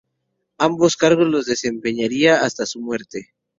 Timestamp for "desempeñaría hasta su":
1.45-2.81